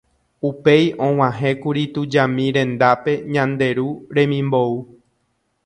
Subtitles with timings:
[0.47, 4.73] Upéi og̃uahẽkuri tujami rendápe Ñande Ru remimbou.